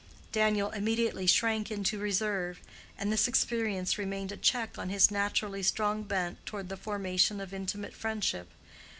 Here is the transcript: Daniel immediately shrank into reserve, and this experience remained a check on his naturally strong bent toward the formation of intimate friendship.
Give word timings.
Daniel 0.31 0.71
immediately 0.71 1.27
shrank 1.27 1.69
into 1.69 1.99
reserve, 1.99 2.59
and 2.97 3.13
this 3.13 3.27
experience 3.27 3.99
remained 3.99 4.31
a 4.31 4.35
check 4.35 4.79
on 4.79 4.89
his 4.89 5.11
naturally 5.11 5.61
strong 5.61 6.01
bent 6.01 6.43
toward 6.43 6.69
the 6.69 6.75
formation 6.75 7.39
of 7.39 7.53
intimate 7.53 7.93
friendship. 7.93 8.49